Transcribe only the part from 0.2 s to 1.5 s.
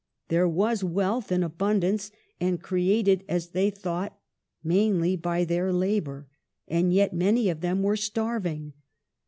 There was wealth in